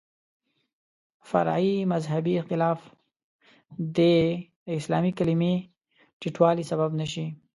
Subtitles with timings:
[1.29, 2.79] فرعي مذهبي اختلاف
[3.97, 4.15] دې
[4.67, 5.53] د اسلامي کلمې
[6.21, 7.25] ټیټوالي سبب نه شي.